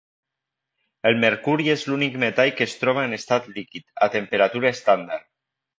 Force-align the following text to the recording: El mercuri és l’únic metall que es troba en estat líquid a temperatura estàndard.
El 1.09 1.19
mercuri 1.25 1.69
és 1.75 1.85
l’únic 1.91 2.17
metall 2.25 2.55
que 2.61 2.67
es 2.69 2.75
troba 2.85 3.07
en 3.11 3.15
estat 3.21 3.55
líquid 3.59 3.89
a 4.09 4.13
temperatura 4.19 4.75
estàndard. 4.79 5.33